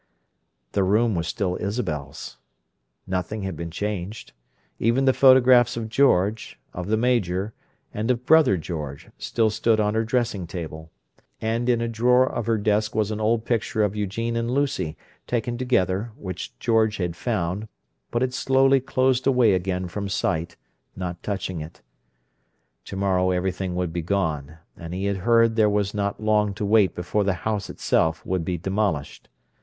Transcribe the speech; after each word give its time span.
The 0.71 0.83
room 0.83 1.13
was 1.13 1.27
still 1.27 1.57
Isabel's. 1.59 2.37
Nothing 3.05 3.43
had 3.43 3.55
been 3.55 3.69
changed: 3.69 4.33
even 4.79 5.05
the 5.05 5.13
photographs 5.13 5.77
of 5.77 5.89
George, 5.89 6.59
of 6.73 6.87
the 6.87 6.97
Major, 6.97 7.53
and 7.93 8.09
of 8.09 8.25
"brother 8.25 8.57
George" 8.57 9.11
still 9.19 9.51
stood 9.51 9.79
on 9.79 9.93
her 9.93 10.03
dressing 10.03 10.47
table, 10.47 10.89
and 11.39 11.69
in 11.69 11.81
a 11.81 11.87
drawer 11.87 12.27
of 12.27 12.47
her 12.47 12.57
desk 12.57 12.95
was 12.95 13.11
an 13.11 13.19
old 13.21 13.45
picture 13.45 13.83
of 13.83 13.95
Eugene 13.95 14.35
and 14.35 14.49
Lucy, 14.49 14.97
taken 15.27 15.55
together, 15.55 16.11
which 16.17 16.57
George 16.57 16.97
had 16.97 17.15
found, 17.15 17.67
but 18.09 18.23
had 18.23 18.33
slowly 18.33 18.79
closed 18.79 19.27
away 19.27 19.53
again 19.53 19.87
from 19.87 20.09
sight, 20.09 20.55
not 20.95 21.21
touching 21.21 21.61
it. 21.61 21.83
To 22.85 22.95
morrow 22.95 23.29
everything 23.29 23.75
would 23.75 23.93
be 23.93 24.01
gone; 24.01 24.57
and 24.75 24.95
he 24.95 25.05
had 25.05 25.17
heard 25.17 25.55
there 25.55 25.69
was 25.69 25.93
not 25.93 26.19
long 26.19 26.55
to 26.55 26.65
wait 26.65 26.95
before 26.95 27.23
the 27.23 27.33
house 27.45 27.69
itself 27.69 28.25
would 28.25 28.43
be 28.43 28.57
demolished. 28.57 29.29